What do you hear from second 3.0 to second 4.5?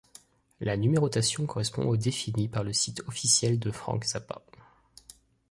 officiel de Frank Zappa.